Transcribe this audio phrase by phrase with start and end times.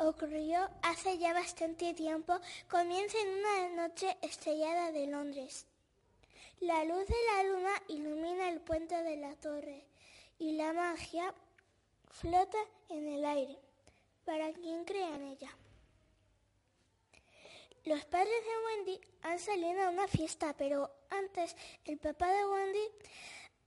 [0.00, 2.38] ocurrió hace ya bastante tiempo.
[2.68, 5.66] Comienza en una noche estrellada de Londres.
[6.60, 9.84] La luz de la luna ilumina el puente de la torre
[10.38, 11.34] y la magia
[12.10, 13.58] flota en el aire
[14.24, 15.50] para quien crea en ella.
[17.84, 21.56] Los padres de Wendy han salido a una fiesta, pero antes
[21.86, 22.88] el papá de Wendy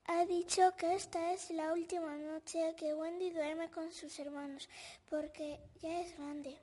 [0.06, 4.68] ha dicho que esta es la última noche que Wendy duerme con sus hermanos
[5.10, 6.58] porque ya es grande.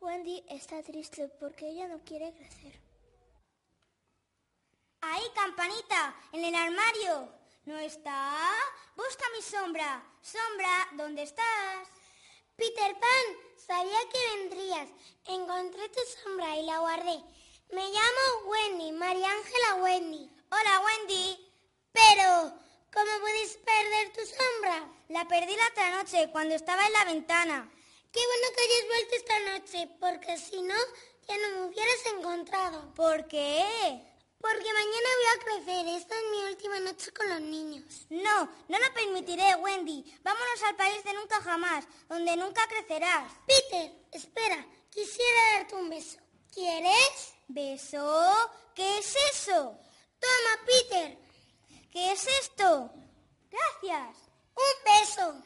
[0.00, 2.80] Wendy está triste porque ella no quiere crecer.
[5.00, 7.28] Ahí, campanita, en el armario.
[7.64, 8.36] ¿No está?
[8.96, 10.04] Busca mi sombra.
[10.20, 11.88] Sombra, ¿dónde estás?
[12.56, 14.88] Peter Pan, sabía que vendrías.
[15.26, 17.22] Encontré tu sombra y la guardé.
[17.70, 20.30] Me llamo Wendy, María Ángela Wendy.
[20.50, 21.51] Hola, Wendy.
[21.92, 22.52] Pero,
[22.92, 24.88] ¿cómo puedes perder tu sombra?
[25.08, 27.70] La perdí la otra noche cuando estaba en la ventana.
[28.12, 30.74] Qué bueno que hayas vuelto esta noche, porque si no,
[31.28, 32.94] ya no me hubieras encontrado.
[32.94, 34.02] ¿Por qué?
[34.38, 35.86] Porque mañana voy a crecer.
[35.96, 38.06] Esta es mi última noche con los niños.
[38.10, 40.04] No, no lo permitiré, Wendy.
[40.22, 43.32] Vámonos al país de nunca jamás, donde nunca crecerás.
[43.46, 44.66] Peter, espera.
[44.90, 46.18] Quisiera darte un beso.
[46.52, 47.34] ¿Quieres?
[47.48, 48.50] ¿Beso?
[48.74, 49.78] ¿Qué es eso?
[50.18, 51.18] Toma, Peter.
[51.92, 52.90] ¿Qué es esto?
[53.50, 54.30] Gracias.
[54.56, 55.42] Un beso.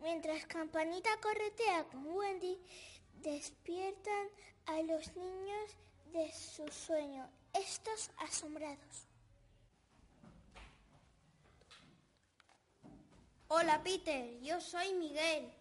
[0.00, 2.56] Mientras Campanita corretea con Wendy,
[3.14, 4.28] despiertan
[4.66, 5.76] a los niños
[6.12, 9.08] de su sueño, estos asombrados.
[13.48, 15.52] Hola Peter, yo soy Miguel.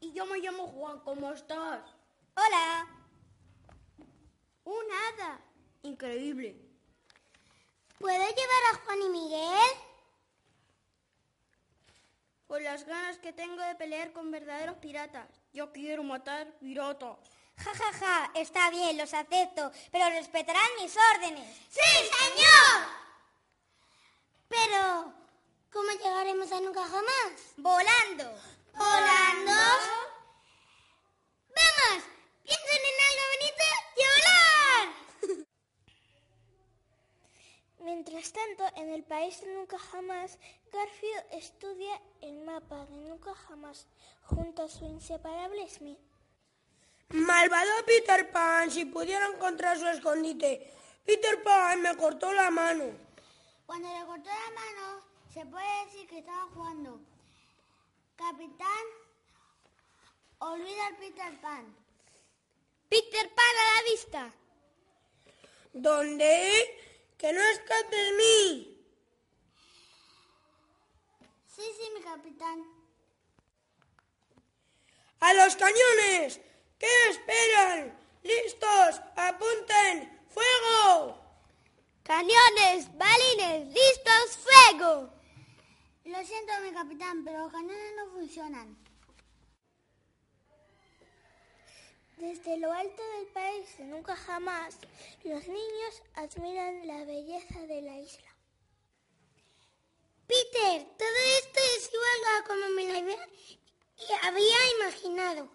[0.00, 1.80] Y yo me llamo Juan, ¿cómo estás?
[2.34, 2.88] Hola.
[4.64, 5.40] Un hada.
[5.82, 6.73] Increíble.
[8.04, 9.72] ¿Puedo llevar a Juan y Miguel?
[12.46, 15.26] Con las ganas que tengo de pelear con verdaderos piratas.
[15.54, 17.16] Yo quiero matar piratas.
[17.56, 21.56] Ja, ja, ja, está bien, los acepto, pero respetarán mis órdenes.
[21.70, 21.80] ¡Sí,
[22.20, 22.88] señor!
[24.48, 25.14] Pero,
[25.72, 27.54] ¿cómo llegaremos a nunca jamás?
[27.56, 28.38] ¿Volando?
[28.74, 29.64] ¡Vamos!
[32.42, 33.64] ¡Piensen en algo bonito
[33.96, 34.44] y a volar!
[37.84, 40.38] Mientras tanto, en el país de nunca jamás,
[40.72, 43.86] Garfield estudia el mapa de nunca jamás
[44.22, 45.98] junto a su inseparable Smith.
[47.10, 50.72] Malvado Peter Pan, si pudiera encontrar su escondite.
[51.04, 52.86] Peter Pan me cortó la mano.
[53.66, 55.02] Cuando le cortó la mano,
[55.32, 57.00] se puede decir que estaba jugando.
[58.16, 58.84] Capitán,
[60.38, 61.76] olvida al Peter Pan.
[62.88, 64.32] Peter Pan a la vista.
[65.72, 66.93] ¿Dónde?
[67.18, 68.74] Que no escapes de mí.
[71.46, 72.64] Sí, sí, mi capitán.
[75.20, 76.40] ¡A los cañones!
[76.78, 77.96] ¿Qué esperan?
[78.22, 79.00] ¡Listos!
[79.16, 80.26] ¡Apunten!
[80.28, 81.24] ¡Fuego!
[82.02, 85.10] Cañones, balines, listos, fuego.
[86.04, 88.76] Lo siento, mi capitán, pero los cañones no funcionan.
[92.16, 94.76] Desde lo alto del país nunca jamás,
[95.24, 98.34] los niños admiran la belleza de la isla.
[100.26, 103.18] Peter, todo esto es igual a como me lo había,
[104.22, 105.48] había imaginado.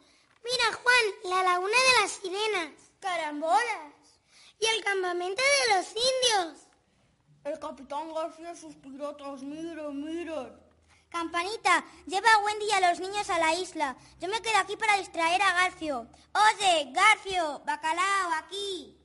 [0.44, 2.72] Mira, Juan, la laguna de las sirenas.
[3.00, 3.94] Carambolas.
[4.60, 6.68] Y el campamento de los indios.
[7.46, 10.69] El capitán García y sus piratas, miren, miren.
[11.10, 13.98] Campanita, lleva a Wendy y a los niños a la isla.
[14.20, 16.08] Yo me quedo aquí para distraer a Garfio.
[16.34, 18.96] Oye, Garfio, bacalao, aquí.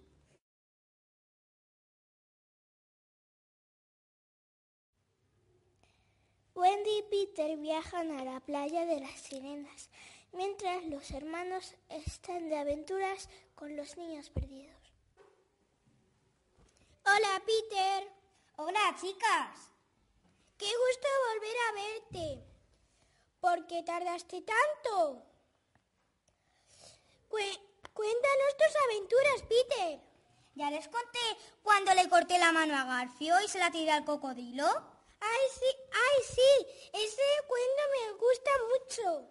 [6.54, 9.90] Wendy y Peter viajan a la playa de las sirenas,
[10.32, 14.76] mientras los hermanos están de aventuras con los niños perdidos.
[17.06, 18.08] Hola, Peter.
[18.56, 19.73] Hola, chicas.
[20.56, 22.44] Qué gusto volver a verte.
[23.40, 25.22] ¿Por qué tardaste tanto?
[27.28, 30.00] Cuéntanos tus aventuras, Peter.
[30.54, 31.18] Ya les conté
[31.62, 34.66] cuando le corté la mano a Garfio y se la tiré al cocodrilo.
[35.20, 39.28] Ay, sí, ay, sí, ese cuento me gusta mucho.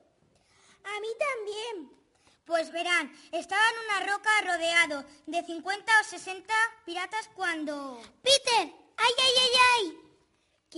[0.84, 2.04] A mí también.
[2.46, 6.54] Pues verán, estaba en una roca rodeado de 50 o 60
[6.86, 8.02] piratas cuando...
[8.22, 8.74] Peter,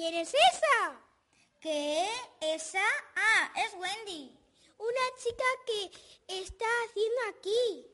[0.05, 0.21] ¡Ay, ay, ay, ay!
[0.21, 1.01] ¿Quién es esa?
[1.59, 2.07] ¿Qué?
[2.41, 2.85] ¿Esa?
[3.15, 4.31] Ah, es Wendy.
[4.77, 5.91] Una chica que
[6.27, 7.87] está haciendo aquí.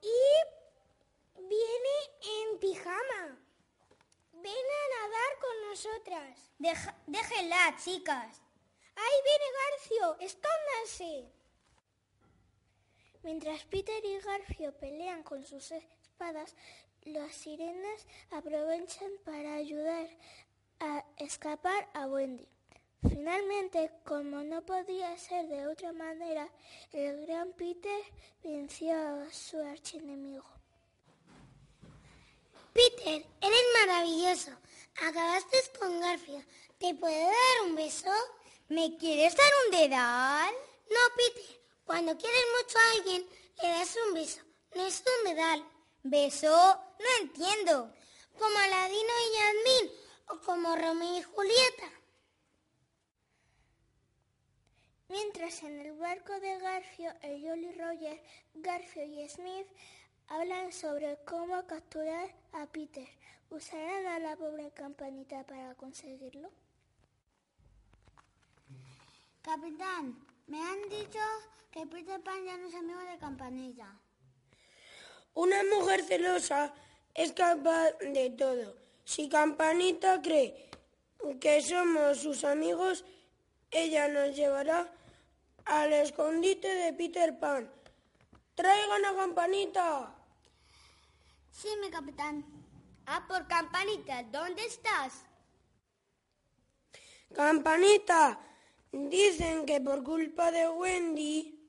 [0.00, 3.38] Y viene en pijama.
[4.32, 6.50] Ven a nadar con nosotras.
[6.58, 8.40] Deja- déjenla, chicas.
[8.96, 10.16] ¡Ahí viene Garfio!
[10.20, 11.30] ¡Escóndanse!
[13.22, 16.56] Mientras Peter y Garfio pelean con sus espadas,
[17.04, 20.08] las sirenas aprovechan para ayudar
[20.80, 22.48] a escapar a Wendy.
[23.08, 26.48] Finalmente, como no podía ser de otra manera,
[26.92, 28.02] el gran Peter
[28.42, 30.44] venció a su archienemigo.
[32.72, 34.52] Peter, eres maravilloso.
[35.02, 36.42] Acabaste con Garfio.
[36.78, 38.10] ¿Te puedo dar un beso?
[38.68, 40.54] ¿Me quieres dar un dedal?
[40.90, 41.60] No, Peter.
[41.84, 43.26] Cuando quieres mucho a alguien,
[43.62, 44.40] le das un beso.
[44.74, 45.64] No es un dedal.
[46.02, 46.50] ¿Beso?
[46.50, 47.92] No entiendo.
[48.38, 49.96] Como Aladino y Yasmín
[50.28, 51.90] o como Romeo y Julieta.
[55.08, 58.22] Mientras en el barco de Garfio, el Jolly Roger,
[58.54, 59.66] Garfio y Smith
[60.28, 63.06] hablan sobre cómo capturar a Peter.
[63.50, 66.50] ¿Usarán a la pobre campanita para conseguirlo?
[69.42, 71.20] Capitán, me han dicho
[71.70, 73.92] que Peter Pan ya no es amigo de Campanilla.
[75.34, 76.74] Una mujer celosa
[77.14, 78.76] es capaz de todo.
[79.04, 80.70] Si Campanita cree
[81.40, 83.04] que somos sus amigos,
[83.70, 84.92] ella nos llevará
[85.64, 87.70] al escondite de Peter Pan.
[88.54, 90.14] ¡Traigan a Campanita!
[91.50, 92.44] Sí, mi capitán.
[93.06, 95.24] Ah, por campanita, ¿dónde estás?
[97.34, 98.38] Campanita,
[98.92, 101.68] dicen que por culpa de Wendy,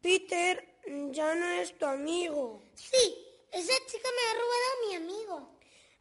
[0.00, 2.62] Peter ya no es tu amigo.
[2.74, 5.58] Sí, esa chica me ha robado a mi amigo.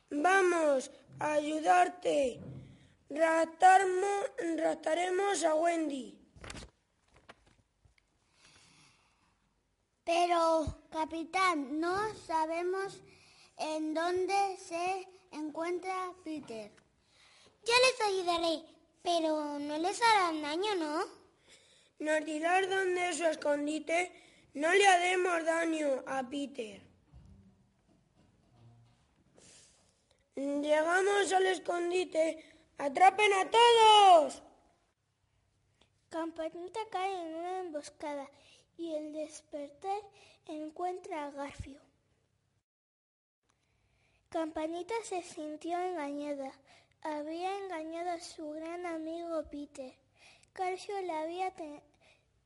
[0.09, 2.39] Vamos a ayudarte.
[3.09, 6.19] Raptarmo- raptaremos a Wendy.
[10.05, 12.99] Pero, capitán, no sabemos
[13.57, 16.71] en dónde se encuentra Peter.
[17.65, 18.63] Yo les ayudaré,
[19.01, 21.05] pero no les harán daño, ¿no?
[21.99, 24.11] Nos dirás dónde es su escondite.
[24.53, 26.81] No le haremos daño a Peter.
[30.35, 32.53] Llegamos al escondite.
[32.77, 34.43] ¡Atrapen a todos!
[36.09, 38.29] Campanita cae en una emboscada
[38.77, 40.01] y el despertar
[40.47, 41.79] encuentra a Garfio.
[44.29, 46.51] Campanita se sintió engañada.
[47.01, 49.93] Había engañado a su gran amigo Peter.
[50.53, 51.51] Garfio la había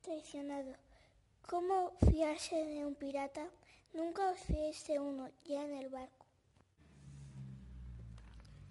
[0.00, 0.87] traicionado.
[1.48, 3.48] ¿Cómo fiarse de un pirata?
[3.94, 6.26] Nunca os fiéis de uno ya en el barco.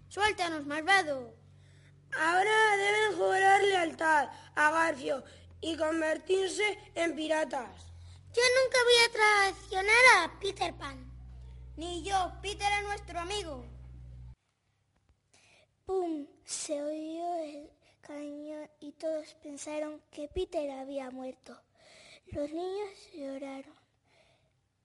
[0.10, 1.34] Suéltanos, malvado.
[2.16, 5.24] Ahora deben jurar lealtad a Garfio
[5.60, 7.92] y convertirse en piratas.
[8.36, 11.00] Yo nunca voy a traicionar a Peter Pan.
[11.78, 13.66] Ni yo, Peter es nuestro amigo.
[15.84, 16.28] ¡Pum!
[16.46, 21.60] Se oyó el cañón y todos pensaron que Peter había muerto.
[22.32, 23.74] Los niños lloraron,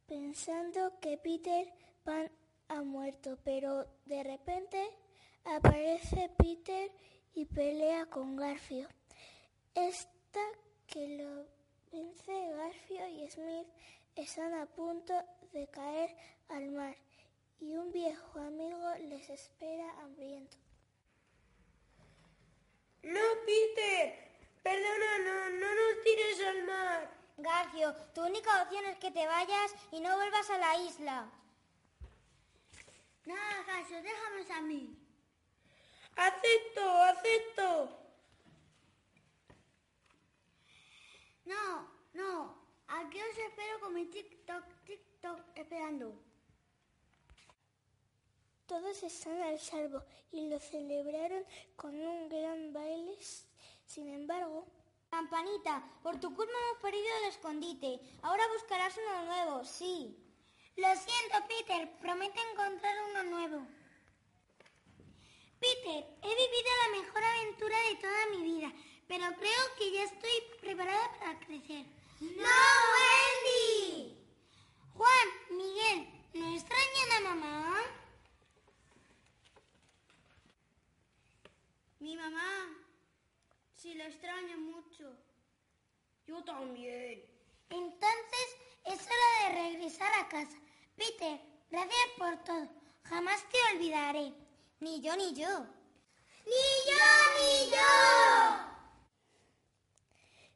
[0.06, 1.72] pensando que Peter
[2.04, 2.30] Pan
[2.68, 4.78] ha muerto, pero de repente
[5.44, 6.90] aparece Peter
[7.34, 8.88] y pelea con Garfio.
[9.74, 10.40] Esta
[10.86, 11.46] que lo
[11.90, 13.66] vence Garfio y Smith
[14.14, 15.12] están a punto
[15.52, 16.14] de caer
[16.48, 16.96] al mar
[17.58, 20.56] y un viejo amigo les espera hambriento.
[23.02, 24.30] No, Peter.
[24.62, 27.21] Perdona, no, no nos tires al mar.
[27.36, 31.30] Garfio, tu única opción es que te vayas y no vuelvas a la isla.
[33.24, 34.98] Nada, caso, déjanos a mí.
[36.16, 37.98] Acepto, acepto.
[41.44, 42.62] No, no.
[42.88, 46.14] Aquí os espero con mi TikTok, TikTok esperando.
[48.66, 51.44] Todos están al salvo y lo celebraron
[51.76, 53.16] con un gran baile.
[53.86, 54.66] Sin embargo,
[55.12, 58.00] Campanita, por tu culpa hemos perdido el escondite.
[58.22, 60.16] Ahora buscarás uno nuevo, sí.
[60.74, 61.98] Lo siento, Peter.
[62.00, 63.66] Prometo encontrar uno nuevo.
[65.60, 68.72] Peter, he vivido la mejor aventura de toda mi vida,
[69.06, 71.84] pero creo que ya estoy preparada para crecer.
[72.20, 72.58] ¡No,
[72.96, 74.16] Wendy!
[74.94, 77.82] Juan, Miguel, ¿no extrañan a mamá?
[82.00, 82.82] Mi mamá,
[83.82, 85.12] si la extraño mucho.
[86.24, 87.24] Yo también.
[87.68, 90.56] Entonces es hora de regresar a casa.
[90.94, 92.68] Peter, gracias por todo.
[93.02, 94.32] Jamás te olvidaré.
[94.78, 95.66] Ni yo, ni yo.
[96.46, 97.02] ¡Ni yo,
[97.38, 97.80] ni yo!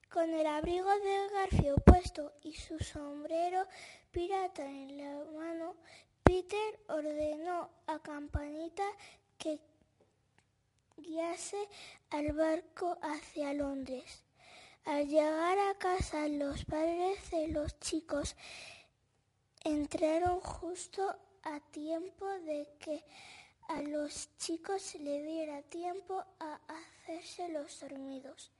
[0.08, 3.66] Con el abrigo de Garfio puesto y su sombrero
[4.12, 5.76] pirata en la mano,
[6.22, 8.84] Peter ordenó a Campanita
[9.36, 9.60] que
[10.96, 11.68] guiase
[12.10, 14.22] al barco hacia Londres.
[14.84, 18.36] Al llegar a casa, los padres de los chicos
[19.64, 23.04] entraron justo a tiempo de que
[23.68, 28.52] a los chicos le diera tiempo a hacerse los dormidos.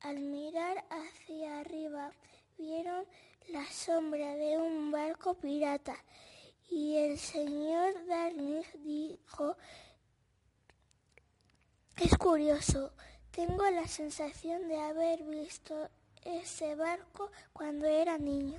[0.00, 2.12] Al mirar hacia arriba
[2.56, 3.04] vieron
[3.48, 5.96] la sombra de un barco pirata
[6.70, 9.56] y el señor Darling dijo,
[12.04, 12.92] es curioso,
[13.30, 15.74] tengo la sensación de haber visto
[16.24, 18.58] ese barco cuando era niño.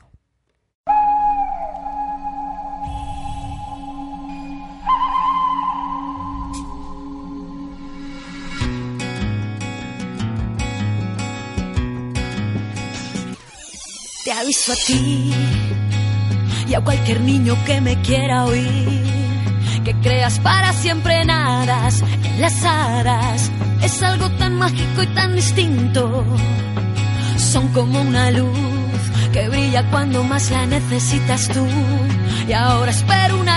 [14.23, 15.33] Te aviso a ti
[16.67, 19.17] y a cualquier niño que me quiera oír
[19.87, 23.51] que creas para siempre nadas en las hadas.
[23.81, 26.25] Es algo tan mágico y tan distinto.
[27.37, 28.57] Son como una luz
[29.31, 31.65] que brilla cuando más la necesitas tú.
[32.47, 33.56] Y ahora espero una